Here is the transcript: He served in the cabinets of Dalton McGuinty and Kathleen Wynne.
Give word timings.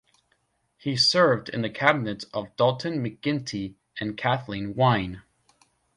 He 0.77 0.97
served 0.97 1.49
in 1.49 1.61
the 1.61 1.69
cabinets 1.69 2.23
of 2.33 2.55
Dalton 2.55 3.05
McGuinty 3.05 3.75
and 3.99 4.17
Kathleen 4.17 4.73
Wynne. 4.75 5.21